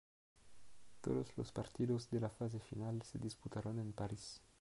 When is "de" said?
2.09-2.19